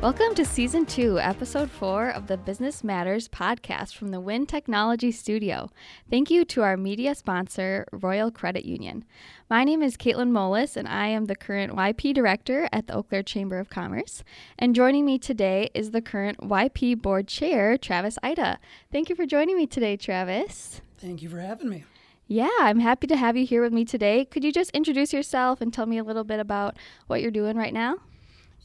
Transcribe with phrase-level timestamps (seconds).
[0.00, 5.10] Welcome to Season 2, Episode 4 of the Business Matters podcast from the WIN Technology
[5.10, 5.72] Studio.
[6.08, 9.04] Thank you to our media sponsor, Royal Credit Union.
[9.50, 13.02] My name is Kaitlyn Molis, and I am the current YP Director at the Eau
[13.02, 14.22] Claire Chamber of Commerce.
[14.56, 18.60] And joining me today is the current YP Board Chair, Travis Ida.
[18.92, 20.80] Thank you for joining me today, Travis.
[20.98, 21.84] Thank you for having me.
[22.28, 24.26] Yeah, I'm happy to have you here with me today.
[24.26, 26.76] Could you just introduce yourself and tell me a little bit about
[27.08, 27.96] what you're doing right now?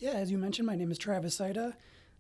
[0.04, 1.78] Yeah, as you mentioned, my name is Travis Ida,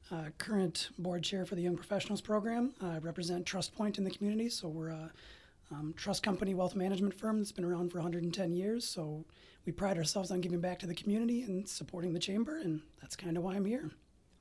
[0.10, 2.74] uh, current board chair for the Young Professionals Program.
[2.82, 5.12] I represent TrustPoint in the community, so we're a
[5.70, 8.88] um, trust company wealth management firm that's been around for 110 years.
[8.88, 9.26] So
[9.66, 13.18] we pride ourselves on giving back to the community and supporting the chamber, and that's
[13.18, 13.92] kind of why I'm here.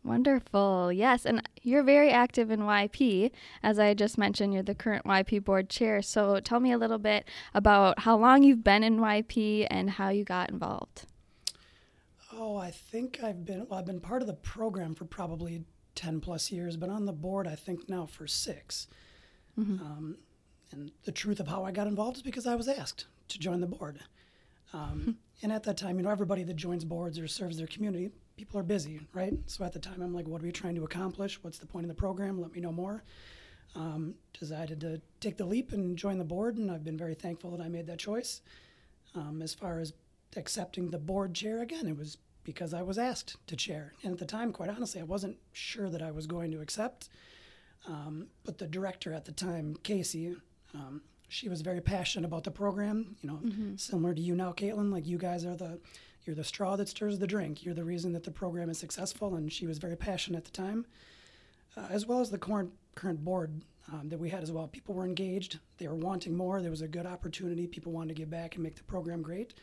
[0.05, 0.93] Wonderful.
[0.93, 1.27] Yes.
[1.27, 3.33] And you're very active in YP.
[3.61, 6.01] As I just mentioned, you're the current YP board chair.
[6.01, 10.11] So tell me a little bit about how long you've been in YP and how
[10.11, 11.07] you got involved.
[12.35, 16.21] Oh, I think I've been well, I've been part of the program for probably ten
[16.21, 18.87] plus years, but on the board I think now for 6
[19.59, 19.85] mm-hmm.
[19.85, 20.17] um,
[20.71, 23.61] and the truth of how I got involved is because I was asked to join
[23.61, 24.01] the board.
[24.73, 25.11] Um, mm-hmm.
[25.43, 28.59] and at that time, you know, everybody that joins boards or serves their community, people
[28.59, 29.35] are busy, right?
[29.47, 31.43] So at the time, I'm like, what are we trying to accomplish?
[31.43, 32.41] What's the point of the program?
[32.41, 33.05] Let me know more.
[33.75, 37.51] Um, decided to take the leap and join the board, and I've been very thankful
[37.51, 38.41] that I made that choice.
[39.15, 39.93] Um, as far as
[40.37, 43.93] accepting the board chair again, it was because I was asked to chair.
[44.03, 47.09] And at the time, quite honestly, I wasn't sure that I was going to accept.
[47.87, 50.37] Um, but the director at the time, Casey,
[50.75, 53.17] um, she was very passionate about the program.
[53.23, 53.77] You know, mm-hmm.
[53.77, 54.93] similar to you now, Kaitlyn.
[54.93, 55.79] Like you guys are the
[56.25, 57.65] you're the straw that stirs the drink.
[57.65, 59.35] You're the reason that the program is successful.
[59.35, 60.87] And she was very passionate at the time,
[61.77, 64.69] uh, as well as the current current board um, that we had as well.
[64.69, 65.59] People were engaged.
[65.79, 66.61] They were wanting more.
[66.61, 67.67] There was a good opportunity.
[67.67, 69.55] People wanted to give back and make the program great.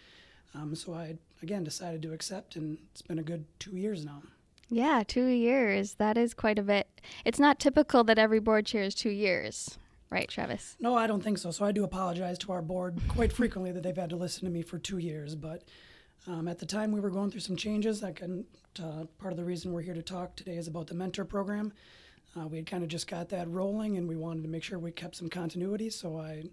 [0.55, 4.23] Um, so I, again, decided to accept, and it's been a good two years now.
[4.69, 5.95] Yeah, two years.
[5.95, 6.87] That is quite a bit.
[7.25, 9.77] It's not typical that every board chair is two years,
[10.09, 10.75] right, Travis?
[10.79, 11.51] No, I don't think so.
[11.51, 14.51] So I do apologize to our board quite frequently that they've had to listen to
[14.51, 15.35] me for two years.
[15.35, 15.63] But
[16.27, 18.03] um, at the time, we were going through some changes.
[18.03, 18.45] Like, and,
[18.79, 21.73] uh, part of the reason we're here to talk today is about the mentor program.
[22.39, 24.77] Uh, we had kind of just got that rolling, and we wanted to make sure
[24.77, 25.89] we kept some continuity.
[25.89, 26.43] So I,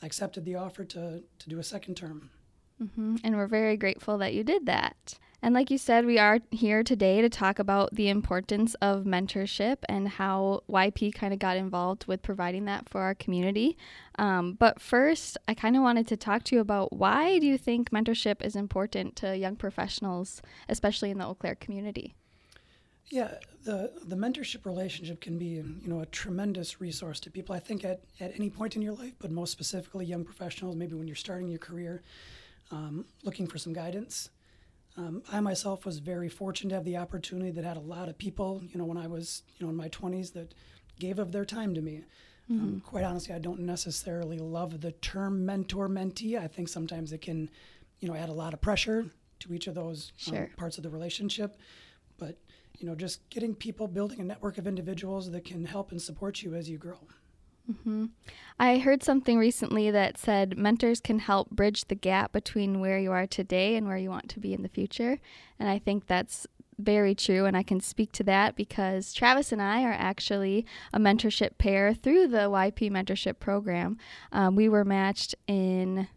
[0.00, 2.30] I accepted the offer to, to do a second term.
[2.82, 3.16] Mm-hmm.
[3.22, 5.18] And we're very grateful that you did that.
[5.44, 9.76] And like you said, we are here today to talk about the importance of mentorship
[9.90, 13.76] and how YP kind of got involved with providing that for our community.
[14.18, 17.58] Um, but first, I kind of wanted to talk to you about why do you
[17.58, 22.14] think mentorship is important to young professionals, especially in the Eau Claire community?
[23.10, 27.54] Yeah, the the mentorship relationship can be you know a tremendous resource to people.
[27.54, 30.94] I think at, at any point in your life, but most specifically young professionals, maybe
[30.94, 32.02] when you're starting your career
[32.70, 34.30] um, looking for some guidance.
[34.96, 38.16] Um, I myself was very fortunate to have the opportunity that had a lot of
[38.16, 40.54] people, you know, when I was, you know, in my 20s that
[40.98, 42.04] gave of their time to me.
[42.48, 42.64] Um, mm-hmm.
[42.66, 46.38] Um, quite honestly, I don't necessarily love the term mentor mentee.
[46.38, 47.50] I think sometimes it can,
[48.00, 49.06] you know, add a lot of pressure
[49.40, 50.50] to each of those um, sure.
[50.56, 51.56] parts of the relationship.
[52.18, 52.38] But,
[52.78, 56.42] you know, just getting people, building a network of individuals that can help and support
[56.42, 56.98] you as you grow.
[57.70, 58.06] Mm-hmm.
[58.58, 63.10] I heard something recently that said mentors can help bridge the gap between where you
[63.10, 65.18] are today and where you want to be in the future.
[65.58, 66.46] And I think that's
[66.78, 67.46] very true.
[67.46, 71.94] And I can speak to that because Travis and I are actually a mentorship pair
[71.94, 73.96] through the YP mentorship program.
[74.30, 76.08] Um, we were matched in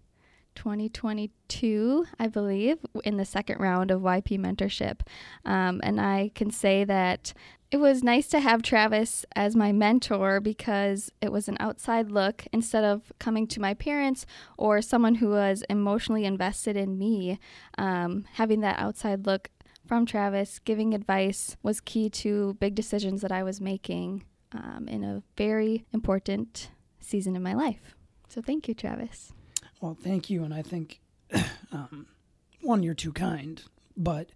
[0.58, 5.02] 2022, I believe, in the second round of YP mentorship.
[5.46, 7.32] Um, and I can say that
[7.70, 12.48] it was nice to have Travis as my mentor because it was an outside look
[12.52, 14.26] instead of coming to my parents
[14.58, 17.40] or someone who was emotionally invested in me.
[17.78, 19.52] Um, having that outside look
[19.86, 25.04] from Travis, giving advice, was key to big decisions that I was making um, in
[25.04, 27.94] a very important season in my life.
[28.28, 29.34] So thank you, Travis.
[29.82, 30.44] Well, thank you.
[30.44, 31.00] And I think,
[31.72, 32.08] um,
[32.62, 33.62] one, you're too kind,
[33.96, 34.30] but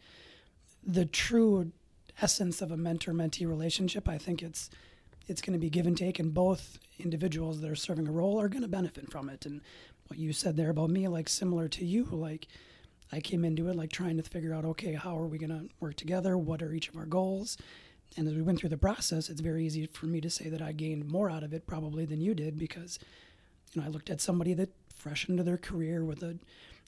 [0.86, 1.72] the true
[2.22, 4.08] essence of a mentor mentee relationship.
[4.08, 4.70] I think it's
[5.28, 8.40] it's going to be give and take, and both individuals that are serving a role
[8.42, 9.46] are going to benefit from it.
[9.46, 9.62] And
[10.08, 12.48] what you said there about me, like similar to you, like
[13.12, 15.70] I came into it like trying to figure out, okay, how are we going to
[15.80, 16.38] work together?
[16.38, 17.58] What are each of our goals?
[18.18, 20.62] And as we went through the process, it's very easy for me to say that
[20.62, 23.00] I gained more out of it probably than you did because,
[23.74, 24.70] you know, I looked at somebody that
[25.02, 26.38] fresh into their career with a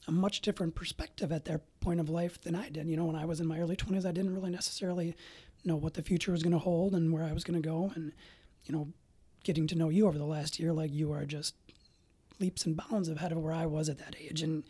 [0.08, 2.88] a much different perspective at their point of life than I did.
[2.88, 5.16] You know, when I was in my early 20s, I didn't really necessarily
[5.64, 7.92] know what the future was going to hold and where I was going to go.
[7.96, 8.12] And,
[8.66, 8.90] you know,
[9.44, 11.56] getting to know you over the last year, like you are just
[12.40, 14.42] leaps and bounds ahead of where I was at that age.
[14.42, 14.64] And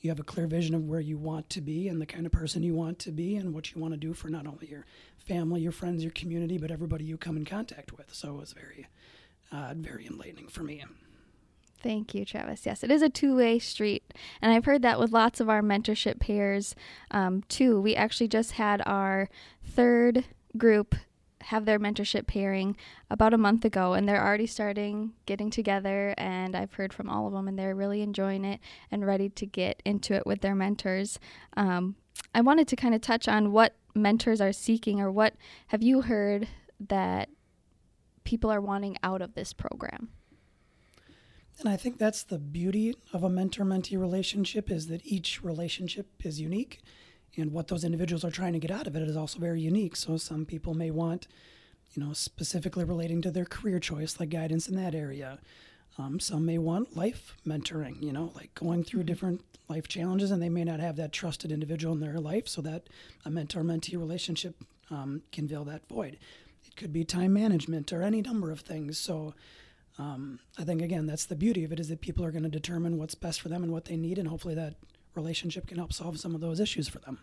[0.00, 2.32] you have a clear vision of where you want to be and the kind of
[2.32, 4.84] person you want to be and what you want to do for not only your
[5.18, 8.12] family, your friends, your community, but everybody you come in contact with.
[8.12, 8.88] So it was very,
[9.52, 10.82] uh, very enlightening for me.
[11.82, 12.64] Thank you, Travis.
[12.64, 14.14] Yes, it is a two way street.
[14.40, 16.76] And I've heard that with lots of our mentorship pairs
[17.10, 17.80] um, too.
[17.80, 19.28] We actually just had our
[19.64, 20.24] third
[20.56, 20.94] group
[21.46, 22.76] have their mentorship pairing
[23.10, 27.26] about a month ago and they're already starting getting together and i've heard from all
[27.26, 28.60] of them and they're really enjoying it
[28.92, 31.18] and ready to get into it with their mentors
[31.56, 31.96] um,
[32.32, 35.34] i wanted to kind of touch on what mentors are seeking or what
[35.66, 36.46] have you heard
[36.78, 37.28] that
[38.22, 40.10] people are wanting out of this program
[41.58, 46.06] and I think that's the beauty of a mentor mentee relationship is that each relationship
[46.24, 46.80] is unique
[47.36, 49.96] and what those individuals are trying to get out of it is also very unique.
[49.96, 51.26] So some people may want,
[51.94, 55.38] you know, specifically relating to their career choice, like guidance in that area.
[55.98, 59.06] Um, some may want life mentoring, you know, like going through mm-hmm.
[59.06, 62.62] different life challenges, and they may not have that trusted individual in their life, so
[62.62, 62.88] that
[63.24, 64.56] a mentor mentee relationship
[64.90, 66.18] um, can fill that void.
[66.66, 68.98] It could be time management or any number of things.
[68.98, 69.34] So
[69.98, 72.48] um, I think again that's the beauty of it is that people are going to
[72.48, 74.74] determine what's best for them and what they need, and hopefully that
[75.14, 77.18] relationship can help solve some of those issues for them.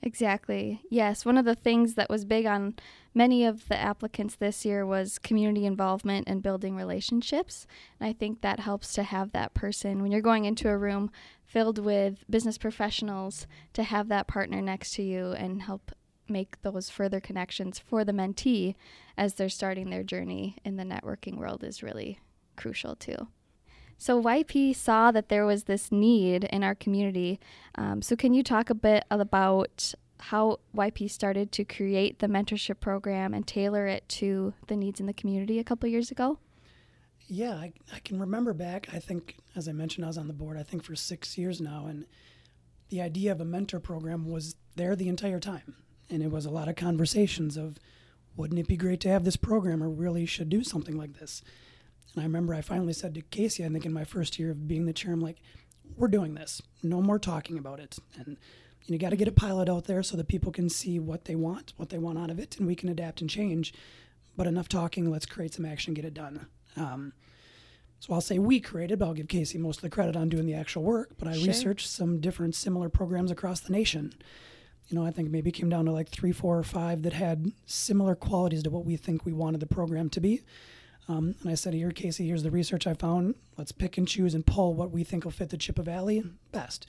[0.00, 0.80] Exactly.
[0.90, 2.74] Yes, one of the things that was big on
[3.14, 7.66] many of the applicants this year was community involvement and building relationships.
[7.98, 11.10] And I think that helps to have that person when you're going into a room
[11.44, 15.90] filled with business professionals to have that partner next to you and help
[16.30, 18.74] make those further connections for the mentee
[19.16, 22.20] as they're starting their journey in the networking world is really
[22.56, 23.28] crucial too.
[24.00, 27.40] So, YP saw that there was this need in our community.
[27.74, 32.78] Um, so, can you talk a bit about how YP started to create the mentorship
[32.78, 36.38] program and tailor it to the needs in the community a couple years ago?
[37.26, 38.88] Yeah, I, I can remember back.
[38.92, 41.60] I think, as I mentioned, I was on the board, I think, for six years
[41.60, 41.86] now.
[41.86, 42.06] And
[42.88, 45.74] the idea of a mentor program was there the entire time
[46.10, 47.78] and it was a lot of conversations of
[48.36, 51.42] wouldn't it be great to have this program or really should do something like this?
[52.14, 54.66] And i remember i finally said to casey i think in my first year of
[54.66, 55.42] being the chair i'm like
[55.96, 56.62] we're doing this.
[56.82, 57.98] No more talking about it.
[58.16, 58.36] And
[58.86, 61.34] you got to get a pilot out there so that people can see what they
[61.34, 63.74] want what they want out of it and we can adapt and change.
[64.36, 66.46] But enough talking let's create some action get it done.
[66.76, 67.12] Um,
[68.00, 70.46] so I'll say we created, but I'll give Casey most of the credit on doing
[70.46, 71.10] the actual work.
[71.18, 71.48] But I sure.
[71.48, 74.14] researched some different similar programs across the nation
[74.88, 77.52] you know, I think maybe came down to like three, four, or five that had
[77.66, 80.42] similar qualities to what we think we wanted the program to be.
[81.08, 83.34] Um, and I said, here, Casey, here's the research I found.
[83.56, 86.86] Let's pick and choose and pull what we think will fit the Chippewa Valley best.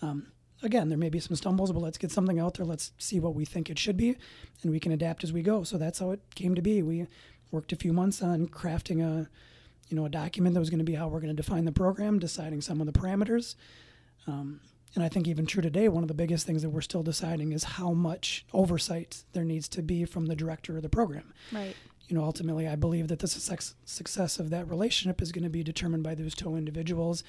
[0.00, 0.32] Um,
[0.62, 2.66] again, there may be some stumbles, but let's get something out there.
[2.66, 4.16] Let's see what we think it should be,
[4.62, 5.62] and we can adapt as we go.
[5.62, 6.82] So that's how it came to be.
[6.82, 7.06] We
[7.50, 9.28] worked a few months on crafting a,
[9.88, 11.72] you know, a document that was going to be how we're going to define the
[11.72, 13.56] program, deciding some of the parameters.
[14.26, 14.60] Um,
[14.94, 17.52] and I think even true today, one of the biggest things that we're still deciding
[17.52, 21.32] is how much oversight there needs to be from the director of the program.
[21.52, 21.76] Right.
[22.08, 25.62] You know, ultimately, I believe that the success of that relationship is going to be
[25.62, 27.22] determined by those two individuals,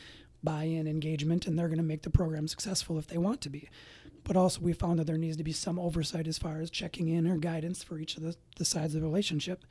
[0.44, 3.70] buy-in, engagement, and they're going to make the program successful if they want to be.
[4.24, 7.10] But also, we found that there needs to be some oversight as far as checking
[7.10, 9.66] in or guidance for each of the, the sides of the relationship.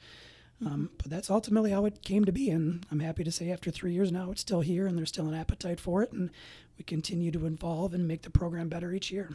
[0.65, 3.71] Um, but that's ultimately how it came to be, and I'm happy to say after
[3.71, 6.31] three years now, it's still here, and there's still an appetite for it, and
[6.77, 9.31] we continue to evolve and make the program better each year.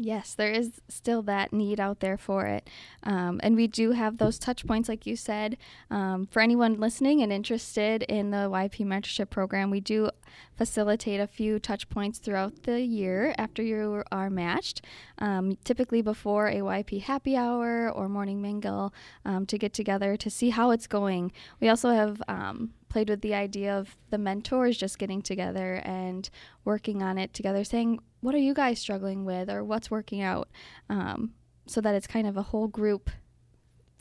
[0.00, 2.70] Yes, there is still that need out there for it.
[3.02, 5.56] Um, and we do have those touch points, like you said.
[5.90, 10.10] Um, for anyone listening and interested in the YP mentorship program, we do
[10.56, 14.82] facilitate a few touch points throughout the year after you are matched,
[15.18, 20.30] um, typically before a YP happy hour or morning mingle um, to get together to
[20.30, 21.32] see how it's going.
[21.60, 26.30] We also have um, played with the idea of the mentors just getting together and
[26.64, 30.48] working on it together, saying, What are you guys struggling with or what's working out?
[30.88, 31.34] Um,
[31.66, 33.10] so that it's kind of a whole group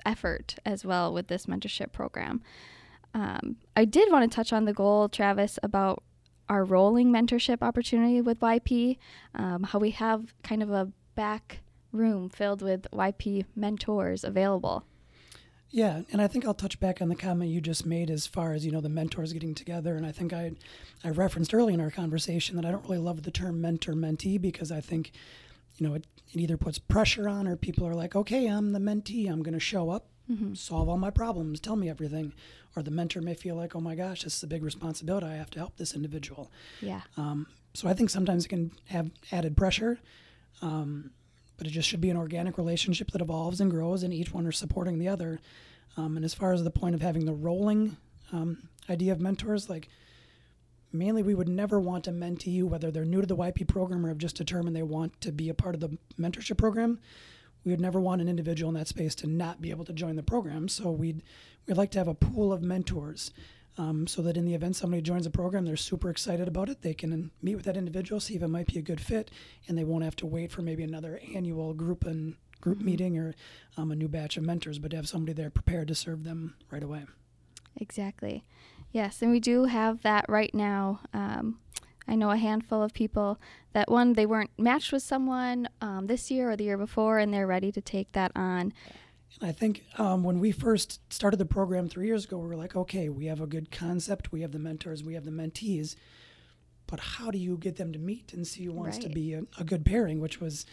[0.06, 2.42] effort as well with this mentorship program.
[3.14, 6.04] Um, I did want to touch on the goal, Travis, about
[6.50, 8.98] our rolling mentorship opportunity with YP,
[9.36, 11.60] um, how we have kind of a back
[11.92, 14.86] room filled with YP mentors available.
[15.70, 18.54] Yeah, and I think I'll touch back on the comment you just made as far
[18.54, 19.96] as you know the mentors getting together.
[19.96, 20.54] And I think I,
[21.04, 24.40] I referenced early in our conversation that I don't really love the term mentor mentee
[24.40, 25.12] because I think,
[25.78, 28.80] you know, it, it either puts pressure on or people are like, okay, I'm the
[28.80, 30.54] mentee, I'm going to show up, mm-hmm.
[30.54, 32.34] solve all my problems, tell me everything,
[32.76, 35.28] or the mentor may feel like, oh my gosh, this is a big responsibility.
[35.28, 36.50] I have to help this individual.
[36.82, 37.02] Yeah.
[37.18, 40.00] Um, so I think sometimes it can have added pressure.
[40.62, 41.12] Um,
[41.58, 44.46] but it just should be an organic relationship that evolves and grows, and each one
[44.46, 45.40] are supporting the other.
[45.96, 47.98] Um, and as far as the point of having the rolling
[48.32, 49.90] um, idea of mentors, like
[50.92, 54.10] mainly we would never want a mentee, whether they're new to the YP program or
[54.10, 57.00] have just determined they want to be a part of the mentorship program.
[57.66, 60.16] we would never want an individual in that space to not be able to join
[60.16, 60.68] the program.
[60.70, 61.24] So we'd
[61.68, 63.32] we'd like to have a pool of mentors.
[63.80, 66.82] Um, so that in the event somebody joins the program, they're super excited about it.
[66.82, 69.30] They can meet with that individual, see if it might be a good fit,
[69.68, 72.86] and they won't have to wait for maybe another annual group and group mm-hmm.
[72.86, 73.36] meeting or
[73.78, 76.56] um, a new batch of mentors, but to have somebody there prepared to serve them
[76.72, 77.06] right away.
[77.80, 78.44] Exactly.
[78.92, 81.02] Yes, and we do have that right now.
[81.14, 81.60] Um,
[82.08, 83.40] I know a handful of people
[83.74, 87.34] that one they weren't matched with someone um, this year or the year before, and
[87.34, 88.74] they're ready to take that on.
[89.40, 92.56] And I think um, when we first started the program three years ago, we were
[92.56, 95.96] like, okay, we have a good concept, we have the mentors, we have the mentees,
[96.88, 99.08] but how do you get them to meet and see who wants right.
[99.08, 100.20] to be a, a, good pairing?
[100.20, 100.66] Which was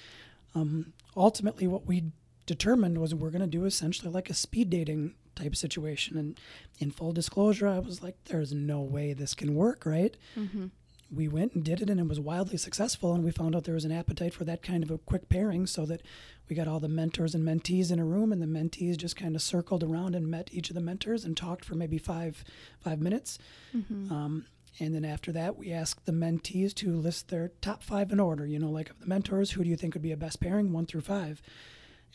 [0.54, 2.12] um, ultimately what we
[2.46, 6.16] determined was we're going to do essentially like a speed dating type situation.
[6.16, 6.38] And
[6.78, 10.16] in full disclosure, I was like, there's no way this can work, right?
[10.38, 10.66] Mm-hmm.
[11.11, 13.14] We went and did it, and it was wildly successful.
[13.14, 15.66] And we found out there was an appetite for that kind of a quick pairing,
[15.66, 16.02] so that
[16.49, 19.34] we got all the mentors and mentees in a room, and the mentees just kind
[19.34, 22.44] of circled around and met each of the mentors and talked for maybe five
[22.80, 23.38] five minutes.
[23.75, 24.12] Mm-hmm.
[24.12, 24.46] Um,
[24.80, 28.44] and then after that, we asked the mentees to list their top five in order.
[28.44, 30.73] You know, like of the mentors, who do you think would be a best pairing,
[30.73, 31.40] one through five?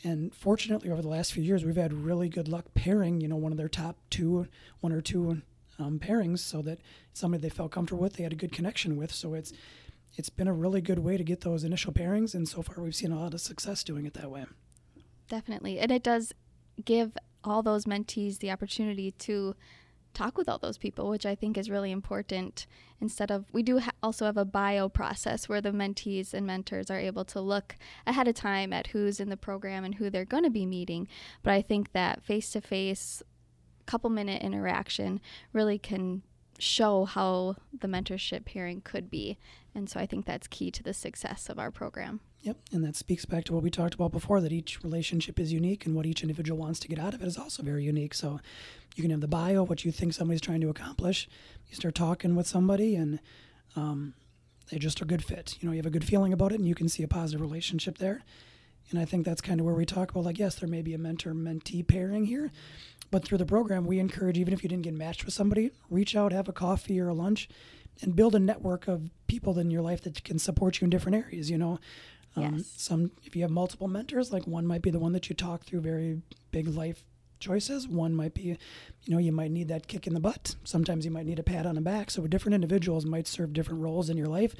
[0.02, 3.36] And fortunately, over the last few years, we've had really good luck pairing, you know,
[3.36, 4.46] one of their top two,
[4.80, 5.42] one or two
[5.80, 6.80] um, pairings, so that
[7.12, 9.12] somebody they felt comfortable with, they had a good connection with.
[9.12, 9.52] So it's
[10.16, 12.94] it's been a really good way to get those initial pairings, and so far we've
[12.94, 14.44] seen a lot of success doing it that way.
[15.28, 16.32] Definitely, and it does
[16.84, 19.54] give all those mentees the opportunity to
[20.12, 22.66] talk with all those people, which I think is really important.
[23.00, 26.90] Instead of, we do ha- also have a bio process where the mentees and mentors
[26.90, 30.24] are able to look ahead of time at who's in the program and who they're
[30.24, 31.08] going to be meeting.
[31.42, 33.22] But I think that face to face,
[33.90, 35.20] couple minute interaction
[35.52, 36.22] really can
[36.60, 39.36] show how the mentorship pairing could be.
[39.74, 42.20] And so I think that's key to the success of our program.
[42.42, 45.52] Yep, and that speaks back to what we talked about before that each relationship is
[45.52, 48.14] unique and what each individual wants to get out of it is also very unique.
[48.14, 48.40] So
[48.94, 51.28] you can have the bio, what you think somebody's trying to accomplish.
[51.68, 53.18] You start talking with somebody and
[53.74, 54.14] um,
[54.70, 55.58] they just are a good fit.
[55.60, 57.40] You know, you have a good feeling about it and you can see a positive
[57.40, 58.22] relationship there.
[58.90, 60.94] And I think that's kind of where we talk about like, yes, there may be
[60.94, 62.50] a mentor mentee pairing here,
[63.10, 66.14] but through the program, we encourage, even if you didn't get matched with somebody, reach
[66.14, 67.48] out, have a coffee or a lunch,
[68.02, 71.16] and build a network of people in your life that can support you in different
[71.16, 71.50] areas.
[71.50, 71.78] You know,
[72.36, 72.72] um, yes.
[72.76, 75.64] Some, if you have multiple mentors, like one might be the one that you talk
[75.64, 77.04] through very big life
[77.40, 77.88] choices.
[77.88, 78.56] One might be, you
[79.08, 80.54] know, you might need that kick in the butt.
[80.62, 82.10] Sometimes you might need a pat on the back.
[82.10, 84.54] So different individuals might serve different roles in your life.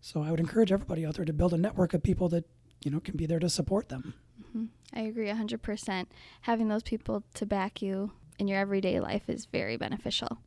[0.00, 2.44] So I would encourage everybody out there to build a network of people that,
[2.82, 4.14] you know, can be there to support them.
[4.56, 4.98] Mm-hmm.
[4.98, 6.06] I agree 100%.
[6.42, 10.38] Having those people to back you in your everyday life is very beneficial.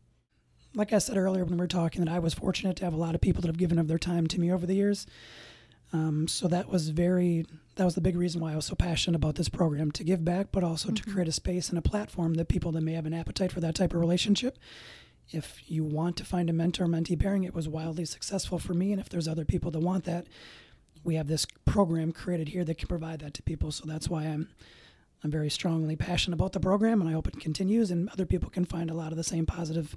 [0.73, 2.97] Like I said earlier when we were talking, that I was fortunate to have a
[2.97, 5.07] lot of people that have given of their time to me over the years.
[5.93, 7.45] Um, so that was very
[7.75, 10.25] that was the big reason why I was so passionate about this program to give
[10.25, 10.95] back, but also mm-hmm.
[10.95, 13.59] to create a space and a platform that people that may have an appetite for
[13.61, 14.57] that type of relationship.
[15.29, 18.91] If you want to find a mentor mentee pairing, it was wildly successful for me,
[18.91, 20.27] and if there's other people that want that,
[21.03, 23.71] we have this program created here that can provide that to people.
[23.71, 24.49] So that's why I'm
[25.23, 28.51] I'm very strongly passionate about the program, and I hope it continues, and other people
[28.51, 29.95] can find a lot of the same positive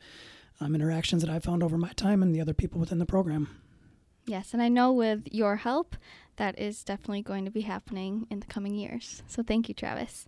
[0.60, 3.48] um, interactions that I've found over my time and the other people within the program.
[4.26, 5.96] Yes, and I know with your help,
[6.36, 9.22] that is definitely going to be happening in the coming years.
[9.26, 10.26] So thank you, Travis.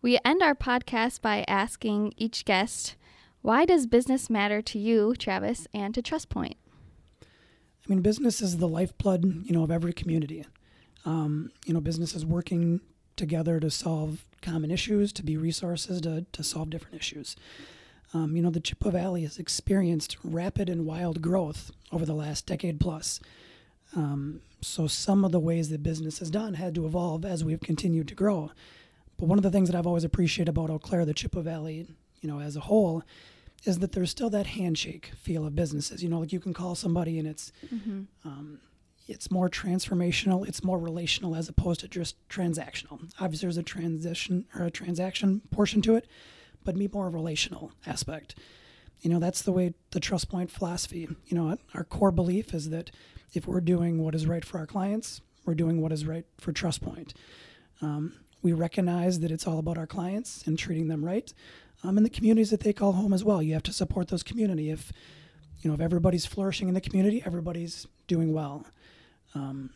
[0.00, 2.96] We end our podcast by asking each guest,
[3.42, 6.54] why does business matter to you, Travis, and to TrustPoint?
[7.84, 10.44] I mean, business is the lifeblood, you know, of every community.
[11.04, 12.80] Um, you know, businesses working
[13.16, 17.36] together to solve common issues, to be resources to, to solve different issues.
[18.14, 22.46] Um, you know, the Chippewa Valley has experienced rapid and wild growth over the last
[22.46, 23.20] decade plus.
[23.96, 27.60] Um, so some of the ways that business has done had to evolve as we've
[27.60, 28.50] continued to grow.
[29.18, 31.86] But one of the things that I've always appreciated about Eau Claire, the Chippewa Valley,
[32.20, 33.02] you know, as a whole,
[33.64, 36.02] is that there's still that handshake feel of businesses.
[36.02, 38.02] You know, like you can call somebody and it's mm-hmm.
[38.24, 38.60] um,
[39.06, 43.10] it's more transformational, it's more relational as opposed to just transactional.
[43.20, 46.06] Obviously, there's a transition or a transaction portion to it,
[46.64, 48.34] but be more relational aspect.
[49.00, 52.90] You know, that's the way the TrustPoint philosophy, you know, our core belief is that
[53.34, 56.52] if we're doing what is right for our clients, we're doing what is right for
[56.52, 57.12] TrustPoint.
[57.82, 61.32] Um, we recognize that it's all about our clients and treating them right
[61.84, 63.42] um, and the communities that they call home as well.
[63.42, 64.70] You have to support those community.
[64.70, 64.90] If,
[65.60, 68.66] you know, if everybody's flourishing in the community, everybody's doing well.
[69.34, 69.70] Um,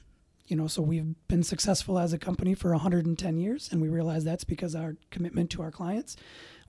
[0.46, 4.24] you know, so we've been successful as a company for 110 years, and we realize
[4.24, 6.16] that's because our commitment to our clients.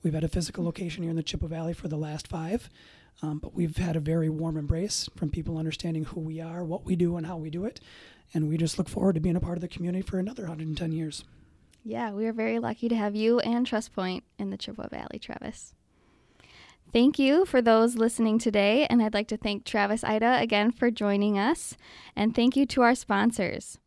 [0.04, 2.70] We've had a physical location here in the Chippewa Valley for the last five,
[3.22, 6.86] um, but we've had a very warm embrace from people understanding who we are, what
[6.86, 7.80] we do, and how we do it.
[8.34, 10.92] And we just look forward to being a part of the community for another 110
[10.92, 11.24] years.
[11.84, 15.74] Yeah, we are very lucky to have you and TrustPoint in the Chippewa Valley, Travis.
[16.92, 20.90] Thank you for those listening today, and I'd like to thank Travis Ida again for
[20.90, 21.78] joining us,
[22.16, 23.78] and thank you to our sponsors.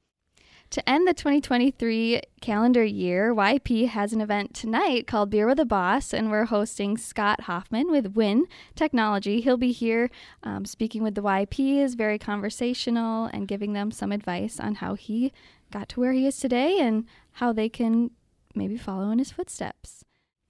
[0.71, 5.67] To end the 2023 calendar year, YP has an event tonight called Beer with a
[5.67, 9.43] Boss, and we're hosting Scott Hoffman with WIN Technology.
[9.43, 10.09] He'll be here
[10.43, 15.31] um, speaking with the YPs, very conversational, and giving them some advice on how he
[15.73, 18.11] got to where he is today and how they can
[18.55, 20.05] maybe follow in his footsteps.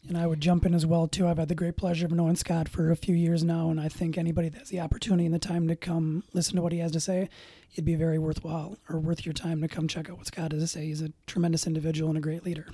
[0.08, 1.28] And I would jump in as well too.
[1.28, 3.88] I've had the great pleasure of knowing Scott for a few years now, and I
[3.88, 6.80] think anybody that has the opportunity and the time to come listen to what he
[6.80, 7.28] has to say,
[7.72, 10.62] it'd be very worthwhile or worth your time to come check out what Scott has
[10.62, 10.86] to say.
[10.86, 12.66] He's a tremendous individual and a great leader.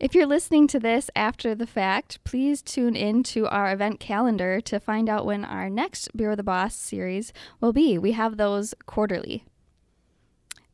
[0.00, 4.60] If you're listening to this after the fact, please tune in to our event calendar
[4.62, 7.98] to find out when our next Beer with the Boss series will be.
[7.98, 9.44] We have those quarterly.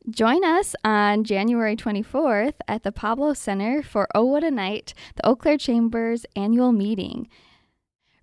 [0.08, 5.26] Join us on January 24th at the Pablo Center for Oh What a Night, the
[5.26, 7.26] Eau Claire Chamber's annual meeting.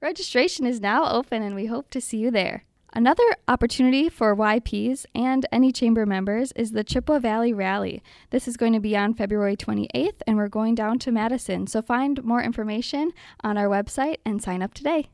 [0.02, 2.64] Registration is now open and we hope to see you there.
[2.94, 8.02] Another opportunity for YPs and any chamber members is the Chippewa Valley Rally.
[8.30, 11.68] This is going to be on February 28th and we're going down to Madison.
[11.68, 13.12] So find more information
[13.44, 15.10] on our website and sign up today.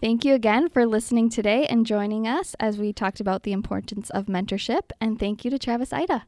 [0.00, 4.10] Thank you again for listening today and joining us as we talked about the importance
[4.10, 4.90] of mentorship.
[5.00, 6.26] And thank you to Travis Ida.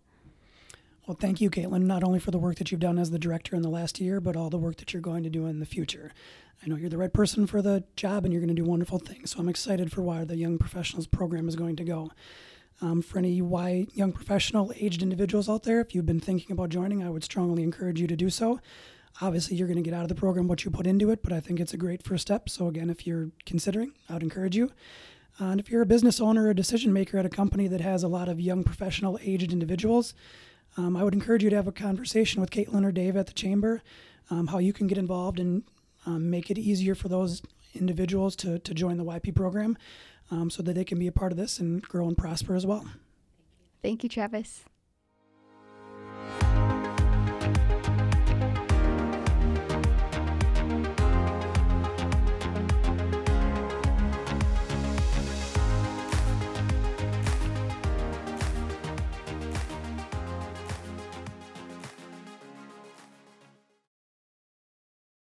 [1.06, 3.54] Well, thank you, Kaitlyn, not only for the work that you've done as the director
[3.54, 5.66] in the last year, but all the work that you're going to do in the
[5.66, 6.12] future.
[6.64, 8.98] I know you're the right person for the job and you're going to do wonderful
[8.98, 9.32] things.
[9.32, 12.10] So I'm excited for where the Young Professionals program is going to go.
[12.80, 16.68] Um, for any Y young professional aged individuals out there, if you've been thinking about
[16.68, 18.60] joining, I would strongly encourage you to do so.
[19.20, 21.32] Obviously, you're going to get out of the program what you put into it, but
[21.32, 22.48] I think it's a great first step.
[22.48, 24.72] So, again, if you're considering, I would encourage you.
[25.40, 27.80] Uh, and if you're a business owner or a decision maker at a company that
[27.80, 30.14] has a lot of young professional aged individuals,
[30.76, 33.32] um, I would encourage you to have a conversation with Kaitlyn or Dave at the
[33.32, 33.82] chamber,
[34.30, 35.62] um, how you can get involved and
[36.04, 37.42] um, make it easier for those
[37.74, 39.76] individuals to, to join the YP program
[40.30, 42.66] um, so that they can be a part of this and grow and prosper as
[42.66, 42.86] well.
[43.82, 44.64] Thank you, Travis.